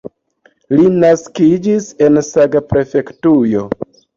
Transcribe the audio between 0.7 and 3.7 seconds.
Li naskiĝis en Saga-prefektujo.